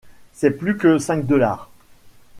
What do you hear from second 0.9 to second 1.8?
cinq dollars.